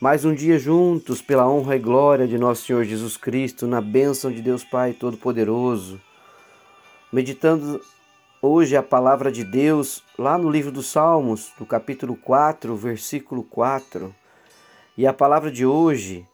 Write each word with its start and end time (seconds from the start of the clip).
mais 0.00 0.24
um 0.24 0.34
dia 0.34 0.58
juntos, 0.58 1.20
pela 1.20 1.46
honra 1.46 1.76
e 1.76 1.78
glória 1.78 2.26
de 2.26 2.38
nosso 2.38 2.64
Senhor 2.64 2.84
Jesus 2.84 3.18
Cristo, 3.18 3.66
na 3.66 3.82
bênção 3.82 4.32
de 4.32 4.40
Deus 4.40 4.64
Pai 4.64 4.94
Todo-Poderoso. 4.94 6.00
Meditando 7.12 7.82
hoje 8.40 8.74
a 8.78 8.82
palavra 8.82 9.30
de 9.30 9.44
Deus 9.44 10.02
lá 10.18 10.38
no 10.38 10.48
livro 10.48 10.72
dos 10.72 10.86
Salmos, 10.86 11.52
no 11.60 11.66
capítulo 11.66 12.16
4, 12.16 12.74
versículo 12.76 13.42
4. 13.42 14.14
E 14.96 15.06
a 15.06 15.12
palavra 15.12 15.52
de 15.52 15.66
hoje 15.66 16.26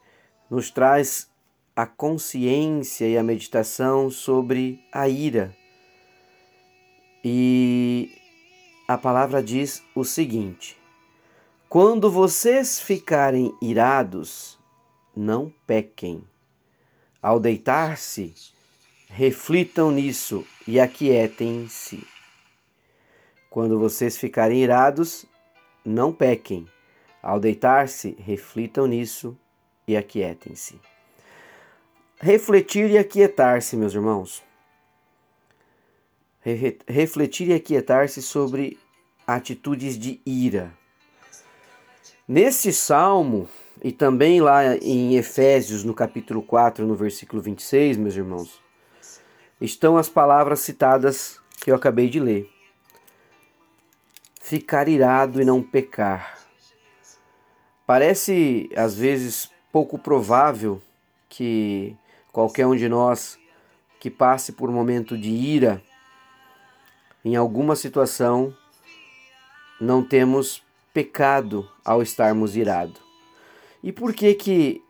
nos 0.49 0.71
traz 0.71 1.29
a 1.75 1.87
consciência 1.87 3.09
e 3.09 3.19
a 3.19 3.23
meditação 3.23 4.09
sobre 4.13 4.81
a 4.93 5.09
ira. 5.09 5.53
E 7.25 8.13
a 8.87 8.97
palavra 8.97 9.43
diz 9.43 9.83
o 9.93 10.05
seguinte: 10.05 10.77
quando 11.79 12.11
vocês 12.11 12.81
ficarem 12.81 13.55
irados, 13.61 14.59
não 15.15 15.53
pequem. 15.67 16.25
Ao 17.21 17.39
deitar-se, 17.39 18.33
reflitam 19.11 19.91
nisso 19.91 20.43
e 20.67 20.81
aquietem-se. 20.81 22.03
Quando 23.51 23.79
vocês 23.79 24.17
ficarem 24.17 24.63
irados, 24.63 25.27
não 25.85 26.15
pequem. 26.15 26.67
Ao 27.23 27.39
deitar-se, 27.39 28.17
reflitam 28.21 28.87
nisso 28.87 29.37
e 29.87 29.99
aquietem-se. 29.99 30.81
Refletir 32.19 32.91
e 32.91 32.97
aquietar-se, 32.97 33.77
meus 33.77 33.93
irmãos. 33.93 34.43
Refletir 36.89 37.49
e 37.49 37.53
aquietar-se 37.53 38.23
sobre 38.23 38.79
atitudes 39.27 39.99
de 39.99 40.23
ira. 40.25 40.73
Nesse 42.29 42.73
salmo, 42.73 43.49
e 43.85 43.93
também 43.93 44.41
lá 44.41 44.75
em 44.79 45.15
Efésios, 45.15 45.85
no 45.85 45.95
capítulo 45.95 46.43
4, 46.43 46.85
no 46.85 46.97
versículo 46.97 47.41
26, 47.41 47.97
meus 47.97 48.17
irmãos, 48.17 48.61
estão 49.61 49.97
as 49.97 50.09
palavras 50.09 50.59
citadas 50.59 51.41
que 51.63 51.71
eu 51.71 51.77
acabei 51.77 52.09
de 52.11 52.19
ler. 52.19 52.51
Ficar 54.41 54.89
irado 54.89 55.41
e 55.41 55.45
não 55.45 55.63
pecar. 55.63 56.37
Parece, 57.87 58.69
às 58.75 58.97
vezes, 58.97 59.49
pouco 59.71 59.97
provável 59.97 60.83
que 61.29 61.97
qualquer 62.33 62.67
um 62.67 62.75
de 62.75 62.89
nós 62.89 63.39
que 64.01 64.11
passe 64.11 64.51
por 64.51 64.69
um 64.69 64.73
momento 64.73 65.17
de 65.17 65.31
ira, 65.31 65.81
em 67.25 67.37
alguma 67.37 67.77
situação, 67.77 68.53
não 69.81 70.03
temos 70.03 70.66
pecado 70.97 71.69
ao 71.85 72.01
estarmos 72.01 72.57
irados. 72.57 72.99
E 73.83 73.93
por 73.93 74.15
que 74.15 74.33
que 74.33 74.83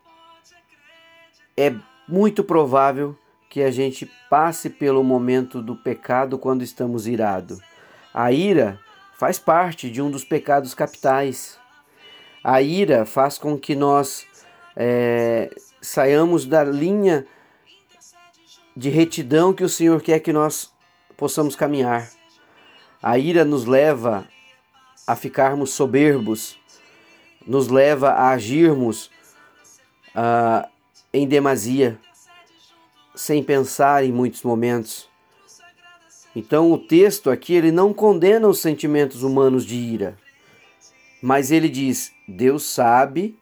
é 1.57 1.75
muito 2.07 2.45
provável 2.45 3.19
que 3.51 3.61
a 3.61 3.73
gente 3.73 4.09
passe 4.31 4.71
pelo 4.71 5.03
momento 5.03 5.61
do 5.61 5.75
pecado 5.75 6.39
quando 6.39 6.63
estamos 6.63 7.09
irados? 7.09 7.59
A 8.15 8.31
ira 8.31 8.79
faz 9.19 9.37
parte 9.37 9.91
de 9.91 10.01
um 10.01 10.09
dos 10.09 10.23
pecados 10.23 10.75
capitais. 10.75 11.59
A 12.45 12.63
ira 12.63 13.05
faz 13.05 13.37
com 13.37 13.59
que 13.59 13.75
nós 13.75 14.25
é, 14.77 15.51
saiamos 15.81 16.47
da 16.47 16.63
linha 16.63 17.27
de 18.77 18.91
retidão 18.91 19.53
que 19.53 19.65
o 19.65 19.69
Senhor 19.69 20.01
quer 20.01 20.21
que 20.21 20.33
nós 20.33 20.73
possamos 21.17 21.57
caminhar. 21.57 22.09
A 23.03 23.19
ira 23.19 23.45
nos 23.45 23.65
leva 23.65 24.25
a 25.07 25.15
ficarmos 25.15 25.71
soberbos, 25.71 26.59
nos 27.47 27.69
leva 27.69 28.11
a 28.11 28.31
agirmos 28.31 29.07
uh, 30.15 30.69
em 31.13 31.27
demasia, 31.27 31.99
sem 33.15 33.43
pensar 33.43 34.05
em 34.05 34.11
muitos 34.11 34.43
momentos. 34.43 35.09
Então 36.35 36.73
o 36.73 36.79
texto 36.79 37.31
aqui 37.31 37.55
ele 37.55 37.71
não 37.71 37.95
condena 37.95 38.49
os 38.49 38.59
sentimentos 38.59 39.23
humanos 39.23 39.65
de 39.65 39.77
ira, 39.77 40.19
mas 41.23 41.51
ele 41.51 41.69
diz: 41.69 42.13
Deus 42.27 42.65
sabe 42.65 43.39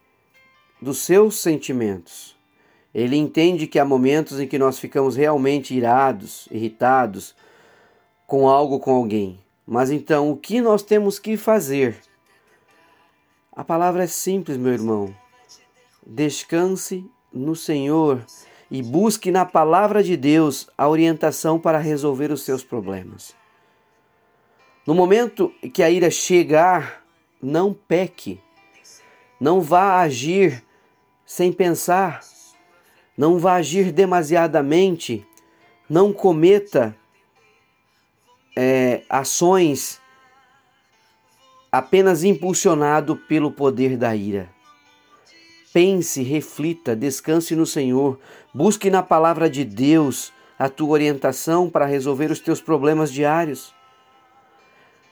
dos 0.81 0.99
seus 0.99 1.39
sentimentos. 1.39 2.35
Ele 2.93 3.17
entende 3.17 3.67
que 3.67 3.77
há 3.77 3.83
momentos 3.83 4.39
em 4.39 4.47
que 4.47 4.57
nós 4.57 4.79
ficamos 4.79 5.17
realmente 5.17 5.73
irados, 5.73 6.47
irritados 6.49 7.35
com 8.25 8.47
algo, 8.47 8.79
com 8.79 8.91
alguém. 8.91 9.44
Mas 9.65 9.89
então, 9.89 10.29
o 10.31 10.37
que 10.37 10.61
nós 10.61 10.83
temos 10.83 11.17
que 11.17 11.35
fazer? 11.37 11.97
A 13.51 13.63
palavra 13.63 14.03
é 14.03 14.07
simples, 14.07 14.57
meu 14.57 14.73
irmão. 14.73 15.15
Descanse 16.05 17.09
no 17.33 17.55
Senhor 17.55 18.23
e 18.69 18.83
busque 18.83 19.31
na 19.31 19.45
palavra 19.45 20.03
de 20.03 20.15
Deus 20.15 20.69
a 20.77 20.87
orientação 20.87 21.59
para 21.59 21.77
resolver 21.77 22.31
os 22.31 22.43
seus 22.43 22.63
problemas. 22.63 23.35
No 24.85 24.93
momento 24.93 25.51
que 25.73 25.81
a 25.81 25.89
ira 25.89 26.11
chegar, 26.11 27.03
não 27.41 27.73
peque. 27.73 28.39
Não 29.39 29.61
vá 29.61 30.01
agir 30.01 30.63
sem 31.25 31.51
pensar. 31.51 32.21
Não 33.17 33.39
vá 33.39 33.55
agir 33.55 33.91
demasiadamente. 33.91 35.25
Não 35.89 36.13
cometa 36.13 36.95
é, 38.55 39.01
ações 39.09 39.99
apenas 41.71 42.23
impulsionado 42.23 43.15
pelo 43.15 43.51
poder 43.51 43.97
da 43.97 44.15
ira. 44.15 44.49
Pense, 45.73 46.23
reflita, 46.23 46.95
descanse 46.95 47.53
no 47.53 47.65
Senhor, 47.65 48.17
busque 48.53 48.89
na 48.89 49.03
palavra 49.03 49.49
de 49.49 49.65
Deus 49.65 50.31
a 50.57 50.69
tua 50.69 50.91
orientação 50.91 51.69
para 51.69 51.85
resolver 51.85 52.31
os 52.31 52.39
teus 52.39 52.61
problemas 52.61 53.11
diários. 53.11 53.73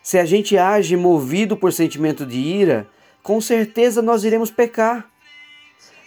Se 0.01 0.17
a 0.17 0.25
gente 0.25 0.57
age 0.57 0.95
movido 0.95 1.57
por 1.57 1.73
sentimento 1.73 2.25
de 2.25 2.39
ira, 2.39 2.87
com 3.21 3.41
certeza 3.41 4.01
nós 4.01 4.23
iremos 4.23 4.49
pecar. 4.49 5.09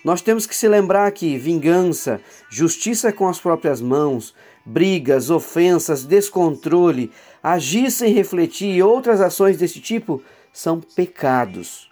Nós 0.07 0.23
temos 0.23 0.47
que 0.47 0.55
se 0.55 0.69
lembrar 0.69 1.11
que 1.11 1.37
vingança, 1.37 2.21
justiça 2.49 3.13
com 3.13 3.27
as 3.27 3.41
próprias 3.41 3.81
mãos, 3.81 4.37
brigas, 4.65 5.31
ofensas, 5.31 6.05
descontrole, 6.05 7.11
agir 7.43 7.91
sem 7.91 8.13
refletir 8.13 8.73
e 8.73 8.81
outras 8.81 9.21
ações 9.21 9.57
desse 9.59 9.81
tipo 9.81 10.23
são 10.53 10.81
pecados. 10.81 11.91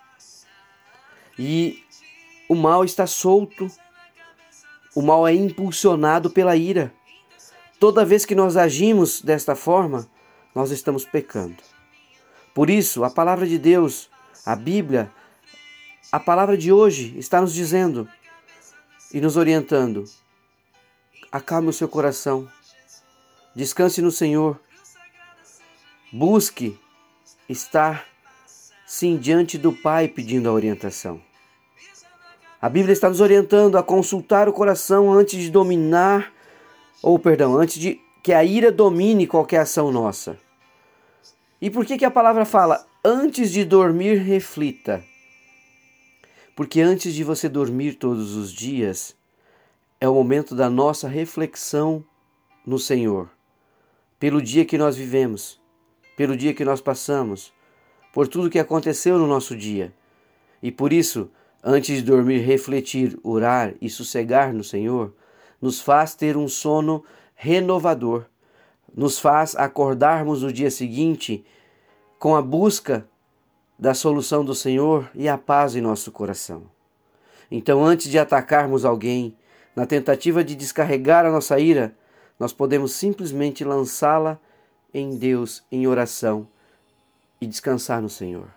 E 1.37 1.83
o 2.49 2.55
mal 2.55 2.85
está 2.85 3.05
solto, 3.05 3.69
o 4.95 5.03
mal 5.03 5.27
é 5.27 5.35
impulsionado 5.35 6.31
pela 6.31 6.55
ira. 6.55 6.95
Toda 7.81 8.05
vez 8.05 8.25
que 8.25 8.37
nós 8.37 8.57
agimos 8.57 9.21
desta 9.23 9.57
forma, 9.57 10.09
nós 10.55 10.71
estamos 10.71 11.05
pecando. 11.05 11.57
Por 12.55 12.71
isso, 12.71 13.03
a 13.03 13.11
palavra 13.11 13.45
de 13.45 13.59
Deus, 13.59 14.09
a 14.47 14.55
Bíblia, 14.55 15.11
a 16.15 16.21
palavra 16.21 16.57
de 16.57 16.71
hoje 16.71 17.13
está 17.19 17.41
nos 17.41 17.53
dizendo 17.53 18.09
e 19.13 19.21
nos 19.21 19.37
orientando: 19.37 20.05
acalme 21.33 21.71
o 21.71 21.73
seu 21.73 21.89
coração, 21.89 22.49
descanse 23.53 24.01
no 24.01 24.13
Senhor, 24.13 24.61
busque 26.13 26.79
estar 27.49 28.07
sim 28.87 29.17
diante 29.17 29.59
do 29.59 29.73
Pai 29.73 30.07
pedindo 30.07 30.49
a 30.49 30.53
orientação. 30.53 31.21
A 32.63 32.69
Bíblia 32.69 32.93
está 32.93 33.09
nos 33.09 33.21
orientando 33.21 33.77
a 33.77 33.83
consultar 33.83 34.49
o 34.49 34.53
coração 34.53 35.13
antes 35.13 35.41
de 35.41 35.51
dominar 35.51 36.33
ou 37.03 37.19
perdão, 37.19 37.57
antes 37.59 37.77
de 37.77 38.01
que 38.23 38.33
a 38.33 38.45
ira 38.45 38.71
domine 38.71 39.27
qualquer 39.27 39.63
ação 39.63 39.91
nossa. 39.91 40.39
E 41.61 41.69
por 41.69 41.85
que, 41.85 41.99
que 41.99 42.05
a 42.05 42.11
palavra 42.11 42.45
fala 42.45 42.87
antes 43.05 43.51
de 43.51 43.65
dormir, 43.65 44.19
reflita? 44.19 45.03
Porque 46.55 46.81
antes 46.81 47.15
de 47.15 47.25
você 47.25 47.49
dormir 47.49 47.95
todos 47.95 48.37
os 48.37 48.53
dias, 48.53 49.17
é 50.01 50.09
o 50.09 50.15
momento 50.15 50.55
da 50.55 50.71
nossa 50.71 51.09
reflexão 51.09 52.05
no 52.65 52.79
Senhor, 52.79 53.29
pelo 54.21 54.41
dia 54.41 54.65
que 54.65 54.79
nós 54.79 54.97
vivemos, 54.97 55.61
pelo 56.17 56.37
dia 56.37 56.55
que 56.55 56.65
nós 56.65 56.81
passamos, 56.81 57.53
por 58.13 58.29
tudo 58.29 58.49
que 58.49 58.59
aconteceu 58.59 59.19
no 59.19 59.27
nosso 59.27 59.57
dia. 59.57 59.93
E 60.63 60.71
por 60.71 60.93
isso, 60.93 61.29
antes 61.63 61.97
de 61.97 62.03
dormir, 62.03 62.39
refletir, 62.39 63.19
orar 63.23 63.75
e 63.81 63.91
sossegar 63.91 64.53
no 64.53 64.63
Senhor, 64.63 65.13
nos 65.61 65.81
faz 65.81 66.15
ter 66.15 66.37
um 66.37 66.47
sono 66.47 67.05
renovador, 67.35 68.27
nos 68.95 69.19
faz 69.19 69.57
acordarmos 69.57 70.43
no 70.43 70.53
dia 70.53 70.71
seguinte 70.71 71.45
com 72.19 72.37
a 72.37 72.41
busca 72.41 73.09
da 73.85 73.93
solução 73.93 74.43
do 74.43 74.55
Senhor 74.55 75.11
e 75.15 75.29
a 75.29 75.37
paz 75.37 75.77
em 75.77 75.81
nosso 75.83 76.11
coração. 76.11 76.63
Então, 77.51 77.85
antes 77.85 78.11
de 78.11 78.19
atacarmos 78.19 78.83
alguém, 78.83 79.37
na 79.77 79.85
tentativa 79.85 80.43
de 80.43 80.57
descarregar 80.57 81.27
a 81.27 81.31
nossa 81.31 81.61
ira, 81.61 81.95
nós 82.41 82.51
podemos 82.51 82.93
simplesmente 82.93 83.63
lançá-la 83.63 84.41
em 84.95 85.19
Deus 85.19 85.63
em 85.71 85.87
oração 85.87 86.49
e 87.39 87.47
descansar 87.47 88.01
no 88.01 88.09
Senhor. 88.09 88.49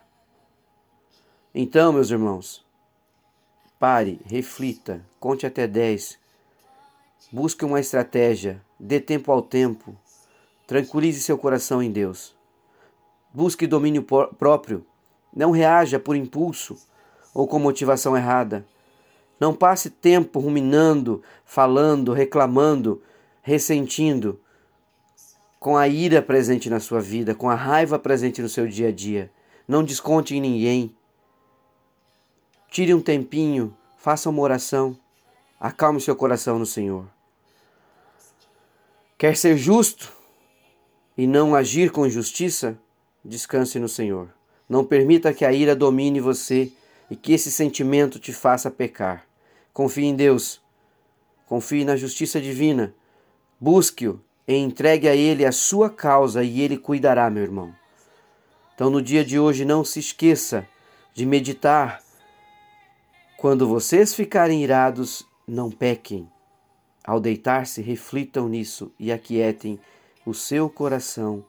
Então, 1.53 1.91
meus 1.91 2.09
irmãos, 2.09 2.65
pare, 3.77 4.21
reflita, 4.23 5.06
conte 5.19 5.45
até 5.45 5.68
10, 5.68 6.18
busque 7.33 7.65
uma 7.65 7.81
estratégia, 7.81 8.63
dê 8.80 9.01
tempo 9.01 9.30
ao 9.30 9.41
tempo, 9.41 9.94
tranquilize 10.65 11.19
seu 11.19 11.38
coração 11.38 11.83
em 11.83 11.91
Deus. 11.91 12.33
Busque 13.33 13.68
domínio 13.68 14.03
próprio, 14.03 14.85
não 15.38 15.51
reaja 15.51 16.00
por 16.00 16.16
impulso 16.16 16.75
ou 17.31 17.48
com 17.48 17.60
motivação 17.60 18.18
errada. 18.18 18.66
Não 19.39 19.54
passe 19.54 19.92
tempo 19.92 20.39
ruminando, 20.39 21.22
falando, 21.45 22.12
reclamando, 22.12 23.04
ressentindo, 23.44 24.39
com 25.60 25.78
a 25.78 25.88
ira 25.88 26.24
presente 26.24 26.72
na 26.72 26.80
sua 26.80 27.00
vida, 27.00 27.36
com 27.36 27.48
a 27.48 27.54
raiva 27.54 28.00
presente 28.00 28.42
no 28.42 28.50
seu 28.50 28.68
dia 28.68 28.88
a 28.88 28.92
dia. 28.92 29.31
Não 29.68 29.84
desconte 29.84 30.36
em 30.36 30.42
ninguém. 30.42 30.95
Tire 32.72 32.95
um 32.95 33.01
tempinho, 33.01 33.78
faça 33.95 34.31
uma 34.31 34.42
oração, 34.42 34.98
acalme 35.60 36.01
seu 36.01 36.16
coração 36.16 36.57
no 36.57 36.66
Senhor. 36.66 37.06
Quer 39.19 39.38
ser 39.38 39.56
justo 39.56 40.12
e 41.16 41.28
não 41.28 41.54
agir 41.54 41.92
com 41.92 42.07
injustiça? 42.07 42.75
Descanse 43.24 43.78
no 43.78 43.88
Senhor. 43.88 44.30
Não 44.68 44.84
permita 44.84 45.34
que 45.34 45.46
a 45.46 45.54
ira 45.54 45.75
domine 45.75 46.19
você 46.19 46.72
e 47.10 47.16
que 47.16 47.34
esse 47.34 47.52
sentimento 47.52 48.19
te 48.19 48.34
faça 48.34 48.69
pecar. 48.69 49.25
Confie 49.74 50.06
em 50.06 50.16
Deus. 50.16 50.62
Confie 51.48 51.86
na 51.86 51.96
justiça 51.96 52.42
divina. 52.42 52.94
Busque-o 53.60 54.19
e 54.48 54.56
entregue 54.56 55.08
a 55.08 55.16
Ele 55.16 55.46
a 55.46 55.52
sua 55.52 55.90
causa 55.90 56.44
e 56.44 56.62
Ele 56.62 56.78
cuidará, 56.78 57.30
meu 57.30 57.44
irmão. 57.44 57.74
Então, 58.75 58.90
no 58.90 59.02
dia 59.02 59.24
de 59.24 59.40
hoje, 59.40 59.66
não 59.66 59.84
se 59.84 60.00
esqueça 60.00 60.68
de 61.14 61.25
meditar. 61.25 62.02
Quando 63.38 63.68
vocês 63.68 64.14
ficarem 64.14 64.64
irados, 64.64 65.28
não 65.48 65.72
pequem. 65.72 66.30
Ao 67.04 67.19
deitar-se, 67.19 67.81
reflitam 67.81 68.50
nisso 68.50 68.92
e 69.00 69.12
aquietem 69.12 69.80
o 70.25 70.34
seu 70.34 70.69
coração, 70.69 71.44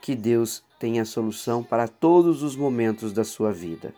que 0.00 0.14
Deus 0.14 0.62
tem 0.84 1.00
a 1.00 1.04
solução 1.06 1.62
para 1.62 1.88
todos 1.88 2.42
os 2.42 2.54
momentos 2.54 3.10
da 3.10 3.24
sua 3.24 3.50
vida. 3.50 3.94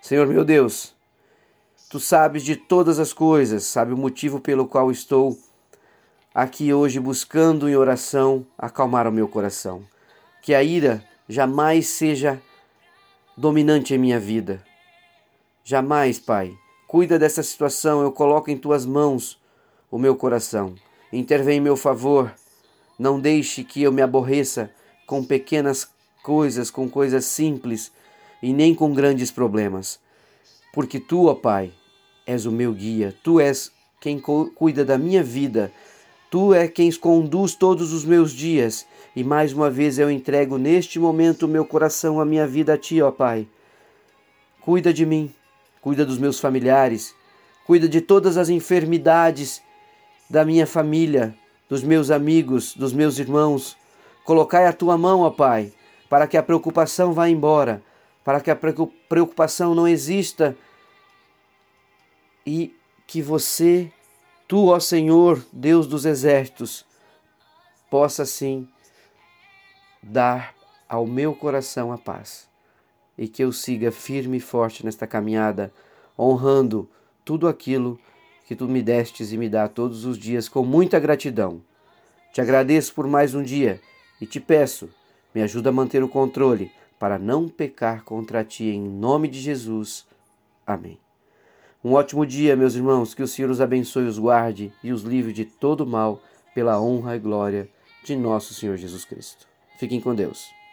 Senhor 0.00 0.26
meu 0.26 0.42
Deus, 0.42 0.94
tu 1.90 2.00
sabes 2.00 2.42
de 2.42 2.56
todas 2.56 2.98
as 2.98 3.12
coisas, 3.12 3.64
sabe 3.64 3.92
o 3.92 3.96
motivo 3.98 4.40
pelo 4.40 4.66
qual 4.66 4.90
estou 4.90 5.38
aqui 6.34 6.72
hoje 6.72 6.98
buscando 6.98 7.68
em 7.68 7.76
oração 7.76 8.46
acalmar 8.56 9.06
o 9.06 9.12
meu 9.12 9.28
coração. 9.28 9.84
Que 10.40 10.54
a 10.54 10.62
ira 10.62 11.04
jamais 11.28 11.86
seja 11.86 12.40
dominante 13.36 13.92
em 13.92 13.98
minha 13.98 14.18
vida. 14.18 14.64
Jamais, 15.62 16.18
Pai. 16.18 16.56
Cuida 16.86 17.18
dessa 17.18 17.42
situação, 17.42 18.00
eu 18.00 18.10
coloco 18.10 18.50
em 18.50 18.56
tuas 18.56 18.86
mãos 18.86 19.38
o 19.90 19.98
meu 19.98 20.16
coração. 20.16 20.76
Intervém 21.12 21.58
em 21.58 21.60
meu 21.60 21.76
favor. 21.76 22.34
Não 22.98 23.20
deixe 23.20 23.62
que 23.62 23.82
eu 23.82 23.92
me 23.92 24.00
aborreça 24.00 24.70
com 25.06 25.24
pequenas 25.24 25.88
coisas, 26.22 26.70
com 26.70 26.88
coisas 26.88 27.24
simples 27.24 27.92
e 28.42 28.52
nem 28.52 28.74
com 28.74 28.92
grandes 28.92 29.30
problemas. 29.30 29.98
Porque 30.72 30.98
tu, 30.98 31.26
ó 31.26 31.34
Pai, 31.34 31.72
és 32.26 32.46
o 32.46 32.52
meu 32.52 32.72
guia, 32.72 33.14
tu 33.22 33.38
és 33.40 33.70
quem 34.00 34.18
cuida 34.18 34.84
da 34.84 34.98
minha 34.98 35.22
vida, 35.22 35.72
tu 36.30 36.52
é 36.52 36.66
quem 36.68 36.90
conduz 36.92 37.54
todos 37.54 37.92
os 37.92 38.04
meus 38.04 38.32
dias. 38.32 38.86
E 39.14 39.22
mais 39.22 39.52
uma 39.52 39.70
vez 39.70 39.98
eu 39.98 40.10
entrego 40.10 40.58
neste 40.58 40.98
momento 40.98 41.44
o 41.44 41.48
meu 41.48 41.64
coração, 41.64 42.20
a 42.20 42.24
minha 42.24 42.46
vida 42.46 42.74
a 42.74 42.78
ti, 42.78 43.00
ó 43.00 43.10
Pai. 43.10 43.46
Cuida 44.60 44.92
de 44.92 45.06
mim, 45.06 45.32
cuida 45.80 46.04
dos 46.04 46.18
meus 46.18 46.40
familiares, 46.40 47.14
cuida 47.66 47.88
de 47.88 48.00
todas 48.00 48.36
as 48.36 48.48
enfermidades 48.48 49.62
da 50.28 50.44
minha 50.44 50.66
família, 50.66 51.34
dos 51.68 51.82
meus 51.82 52.10
amigos, 52.10 52.74
dos 52.74 52.92
meus 52.92 53.18
irmãos. 53.18 53.76
Colocai 54.24 54.66
a 54.66 54.72
tua 54.72 54.96
mão, 54.96 55.20
ó 55.20 55.30
Pai, 55.30 55.72
para 56.08 56.26
que 56.26 56.36
a 56.36 56.42
preocupação 56.42 57.12
vá 57.12 57.28
embora, 57.28 57.82
para 58.24 58.40
que 58.40 58.50
a 58.50 58.56
preocupação 58.56 59.74
não 59.74 59.86
exista 59.86 60.56
e 62.46 62.74
que 63.06 63.20
você, 63.20 63.92
tu, 64.48 64.68
ó 64.68 64.80
Senhor, 64.80 65.44
Deus 65.52 65.86
dos 65.86 66.06
exércitos, 66.06 66.86
possa 67.90 68.24
sim 68.24 68.66
dar 70.02 70.54
ao 70.88 71.06
meu 71.06 71.34
coração 71.34 71.92
a 71.92 71.98
paz 71.98 72.48
e 73.16 73.28
que 73.28 73.44
eu 73.44 73.52
siga 73.52 73.92
firme 73.92 74.38
e 74.38 74.40
forte 74.40 74.84
nesta 74.84 75.06
caminhada, 75.06 75.72
honrando 76.18 76.88
tudo 77.24 77.46
aquilo 77.46 78.00
que 78.46 78.56
tu 78.56 78.66
me 78.66 78.82
destes 78.82 79.32
e 79.32 79.38
me 79.38 79.48
dá 79.48 79.68
todos 79.68 80.04
os 80.06 80.18
dias 80.18 80.48
com 80.48 80.64
muita 80.64 80.98
gratidão. 80.98 81.62
Te 82.32 82.40
agradeço 82.40 82.94
por 82.94 83.06
mais 83.06 83.34
um 83.34 83.42
dia 83.42 83.80
e 84.20 84.26
te 84.26 84.40
peço, 84.40 84.88
me 85.34 85.42
ajuda 85.42 85.70
a 85.70 85.72
manter 85.72 86.02
o 86.02 86.08
controle 86.08 86.70
para 86.98 87.18
não 87.18 87.48
pecar 87.48 88.04
contra 88.04 88.44
ti 88.44 88.64
em 88.64 88.80
nome 88.80 89.28
de 89.28 89.40
Jesus. 89.40 90.06
Amém. 90.66 90.98
Um 91.84 91.92
ótimo 91.92 92.24
dia, 92.24 92.56
meus 92.56 92.74
irmãos, 92.74 93.12
que 93.12 93.22
o 93.22 93.28
Senhor 93.28 93.50
os 93.50 93.60
abençoe, 93.60 94.06
os 94.06 94.18
guarde 94.18 94.72
e 94.82 94.92
os 94.92 95.02
livre 95.02 95.32
de 95.32 95.44
todo 95.44 95.86
mal, 95.86 96.22
pela 96.54 96.80
honra 96.80 97.16
e 97.16 97.18
glória 97.18 97.68
de 98.04 98.16
nosso 98.16 98.54
Senhor 98.54 98.76
Jesus 98.76 99.04
Cristo. 99.04 99.46
Fiquem 99.78 100.00
com 100.00 100.14
Deus. 100.14 100.63